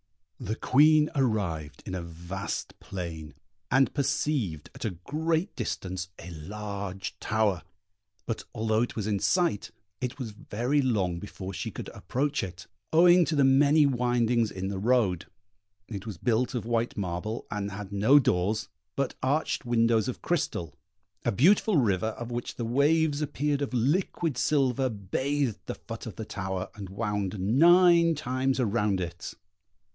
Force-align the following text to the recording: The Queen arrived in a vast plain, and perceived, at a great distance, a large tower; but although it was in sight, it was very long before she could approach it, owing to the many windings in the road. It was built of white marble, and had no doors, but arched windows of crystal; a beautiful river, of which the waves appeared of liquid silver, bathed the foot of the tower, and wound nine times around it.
The 0.39 0.55
Queen 0.55 1.11
arrived 1.13 1.83
in 1.85 1.93
a 1.93 2.01
vast 2.01 2.73
plain, 2.79 3.35
and 3.69 3.93
perceived, 3.93 4.71
at 4.73 4.83
a 4.83 4.89
great 5.05 5.55
distance, 5.55 6.09
a 6.17 6.31
large 6.31 7.15
tower; 7.19 7.61
but 8.25 8.43
although 8.55 8.81
it 8.81 8.95
was 8.95 9.05
in 9.05 9.19
sight, 9.19 9.69
it 10.01 10.17
was 10.17 10.31
very 10.31 10.81
long 10.81 11.19
before 11.19 11.53
she 11.53 11.69
could 11.69 11.89
approach 11.89 12.41
it, 12.41 12.65
owing 12.91 13.23
to 13.25 13.35
the 13.35 13.43
many 13.43 13.85
windings 13.85 14.49
in 14.49 14.69
the 14.69 14.79
road. 14.79 15.27
It 15.87 16.07
was 16.07 16.17
built 16.17 16.55
of 16.55 16.65
white 16.65 16.97
marble, 16.97 17.45
and 17.51 17.69
had 17.69 17.91
no 17.91 18.17
doors, 18.17 18.67
but 18.95 19.13
arched 19.21 19.63
windows 19.67 20.07
of 20.07 20.23
crystal; 20.23 20.73
a 21.23 21.31
beautiful 21.31 21.77
river, 21.77 22.07
of 22.07 22.31
which 22.31 22.55
the 22.55 22.65
waves 22.65 23.21
appeared 23.21 23.61
of 23.61 23.75
liquid 23.75 24.35
silver, 24.39 24.89
bathed 24.89 25.59
the 25.67 25.75
foot 25.75 26.07
of 26.07 26.15
the 26.15 26.25
tower, 26.25 26.69
and 26.73 26.89
wound 26.89 27.37
nine 27.37 28.15
times 28.15 28.59
around 28.59 28.99
it. 28.99 29.35